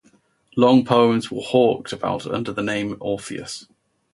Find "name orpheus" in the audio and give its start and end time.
2.63-3.67